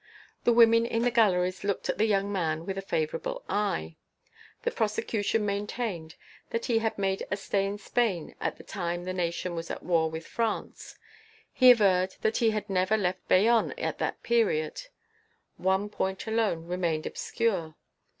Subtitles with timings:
[0.45, 3.97] The women in the galleries looked at the young man with a favourable eye.
[4.63, 6.15] The prosecution maintained
[6.49, 9.83] that he had made a stay in Spain at the time that Nation was at
[9.83, 10.97] war with France;
[11.53, 14.81] he averred he had never left Bayonne at that period.
[15.57, 17.75] One point alone remained obscure.